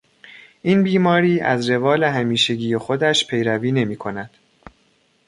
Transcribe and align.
این 0.61 0.83
بیماری 0.83 1.39
از 1.39 1.69
روال 1.69 2.03
همیشگی 2.03 2.77
خودش 2.77 3.27
پیروی 3.27 3.71
نمیکند. 3.71 4.29